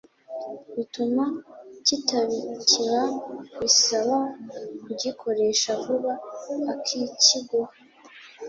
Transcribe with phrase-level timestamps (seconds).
[0.75, 1.23] bituma
[1.85, 3.01] kitabikika
[3.59, 4.17] bisaba
[4.83, 6.13] kugikoresha vuba
[6.71, 7.71] ukikigura